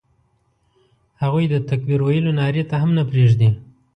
[1.21, 3.49] هغوی د تکبیر ویلو نارې ته هم نه پرېږدي.